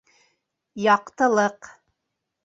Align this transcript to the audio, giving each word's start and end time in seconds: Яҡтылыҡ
Яҡтылыҡ 0.85 1.69